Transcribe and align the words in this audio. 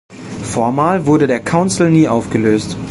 Formal 0.51 1.05
wurde 1.05 1.27
der 1.27 1.39
Council 1.41 1.91
nie 1.91 2.07
aufgelöst. 2.07 2.75